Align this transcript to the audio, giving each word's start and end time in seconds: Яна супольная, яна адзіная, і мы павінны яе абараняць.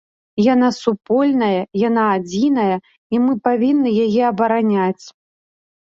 Яна 0.53 0.69
супольная, 0.83 1.59
яна 1.87 2.03
адзіная, 2.15 2.75
і 3.17 3.23
мы 3.27 3.37
павінны 3.49 3.89
яе 4.07 4.23
абараняць. 4.31 5.05